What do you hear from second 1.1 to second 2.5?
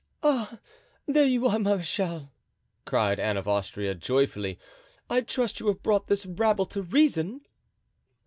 you are, marechal,"